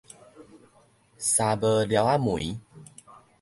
[0.03, 0.03] 捎
[1.55, 2.59] 無寮仔門